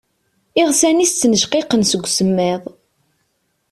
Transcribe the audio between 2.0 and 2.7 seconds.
usemmiḍ.